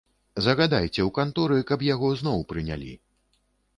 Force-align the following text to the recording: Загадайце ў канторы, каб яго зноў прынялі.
Загадайце 0.45 0.87
ў 0.87 1.05
канторы, 1.17 1.59
каб 1.73 1.85
яго 1.91 2.09
зноў 2.23 2.39
прынялі. 2.55 2.91